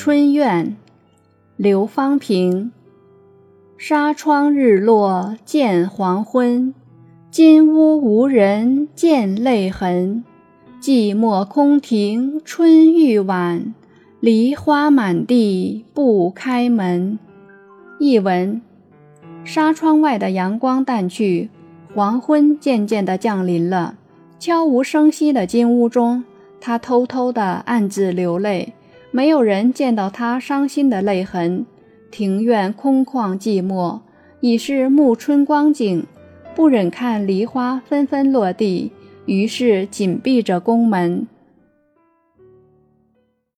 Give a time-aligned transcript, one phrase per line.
[0.00, 0.76] 春怨，
[1.56, 2.70] 刘方平。
[3.76, 6.72] 纱窗日落见黄昏，
[7.32, 10.22] 金屋无人见泪痕。
[10.80, 13.74] 寂寞空庭春欲晚，
[14.20, 17.18] 梨花满地不开门。
[17.98, 18.62] 译文：
[19.42, 21.50] 纱窗外的阳光淡去，
[21.92, 23.96] 黄昏渐渐地降临了。
[24.38, 26.22] 悄无声息的金屋中，
[26.60, 28.74] 他偷偷地暗自流泪。
[29.10, 31.64] 没有人见到他伤心的泪痕。
[32.10, 34.00] 庭院空旷寂寞，
[34.40, 36.06] 已是暮春光景。
[36.54, 38.90] 不忍看梨花纷纷落地，
[39.26, 41.26] 于是紧闭着宫门。